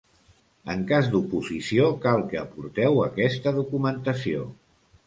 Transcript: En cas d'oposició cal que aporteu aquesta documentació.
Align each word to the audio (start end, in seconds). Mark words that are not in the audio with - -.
En 0.75 0.79
cas 0.91 1.09
d'oposició 1.15 1.91
cal 2.07 2.27
que 2.33 2.41
aporteu 2.45 2.99
aquesta 3.07 3.57
documentació. 3.61 4.53